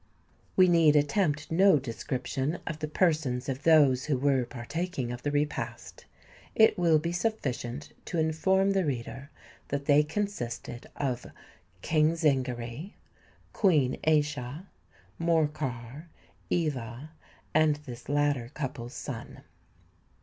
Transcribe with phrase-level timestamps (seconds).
[0.55, 5.29] We need attempt no description of the persons of those who were partaking of the
[5.29, 6.05] repast:
[6.55, 9.29] it will be sufficient to inform the reader
[9.67, 11.27] that they consisted of
[11.83, 12.93] King Zingary,
[13.53, 14.65] Queen Aischa,
[15.19, 16.07] Morcar,
[16.49, 17.11] Eva,
[17.53, 19.43] and this latter couple's son.